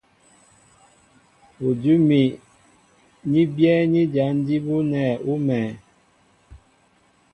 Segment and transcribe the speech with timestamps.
[1.67, 2.21] Udʉ́ úmi
[3.31, 5.71] ní byɛ́ɛ́ní jǎn jí bú nɛ̂ ú mɛ̄ɛ̄.